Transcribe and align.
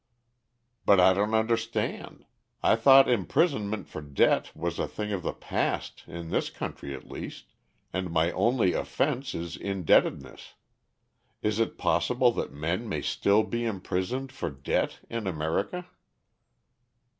"But 0.83 0.99
I 0.99 1.13
don't 1.13 1.35
understand. 1.35 2.25
I 2.63 2.75
thought 2.75 3.07
imprisonment 3.07 3.87
for 3.87 4.01
debt 4.01 4.49
was 4.55 4.79
a 4.79 4.87
thing 4.87 5.11
of 5.11 5.21
the 5.21 5.31
past, 5.31 6.03
in 6.07 6.31
this 6.31 6.49
country 6.49 6.95
at 6.95 7.07
least, 7.07 7.53
and 7.93 8.09
my 8.11 8.31
only 8.31 8.73
offense 8.73 9.35
is 9.35 9.55
indebtedness. 9.55 10.55
Is 11.43 11.59
it 11.59 11.77
possible 11.77 12.31
that 12.31 12.51
men 12.51 12.89
may 12.89 13.03
still 13.03 13.43
be 13.43 13.63
imprisoned 13.63 14.31
for 14.31 14.49
debt 14.49 15.01
in 15.07 15.27
America?" 15.27 15.85